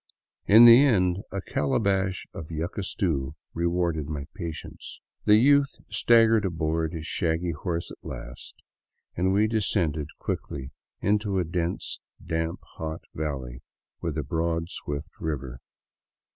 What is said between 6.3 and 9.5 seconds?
aboard his shaggy horse at last and we